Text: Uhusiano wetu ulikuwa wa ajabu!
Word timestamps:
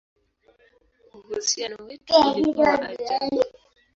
Uhusiano 1.15 1.75
wetu 1.85 2.13
ulikuwa 2.19 2.67
wa 2.69 2.81
ajabu! 2.89 3.43